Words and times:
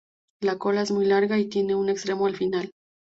La 0.41 0.57
cola 0.57 0.81
es 0.81 0.89
muy 0.89 1.05
larga 1.05 1.37
y 1.37 1.45
tiene 1.45 1.75
un 1.75 1.87
extremo 1.87 2.25
al 2.25 2.35
final. 2.35 2.71